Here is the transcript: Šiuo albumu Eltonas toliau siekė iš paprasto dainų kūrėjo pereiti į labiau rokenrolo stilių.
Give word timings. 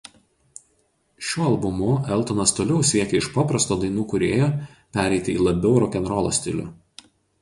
Šiuo 1.31 1.49
albumu 1.49 1.89
Eltonas 2.15 2.53
toliau 2.59 2.87
siekė 2.91 3.19
iš 3.19 3.27
paprasto 3.35 3.77
dainų 3.83 4.07
kūrėjo 4.15 4.49
pereiti 4.99 5.37
į 5.39 5.45
labiau 5.49 5.77
rokenrolo 5.85 6.33
stilių. 6.39 6.67